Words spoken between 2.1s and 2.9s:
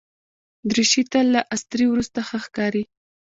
ښه ښکاري.